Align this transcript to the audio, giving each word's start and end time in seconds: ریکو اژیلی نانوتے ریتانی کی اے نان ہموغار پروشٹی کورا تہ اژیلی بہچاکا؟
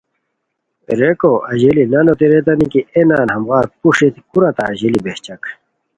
ریکو 0.99 1.31
اژیلی 1.51 1.85
نانوتے 1.91 2.25
ریتانی 2.31 2.67
کی 2.71 2.81
اے 2.93 3.01
نان 3.09 3.27
ہموغار 3.35 3.65
پروشٹی 3.79 4.19
کورا 4.29 4.49
تہ 4.57 4.63
اژیلی 4.71 4.99
بہچاکا؟ 5.05 5.49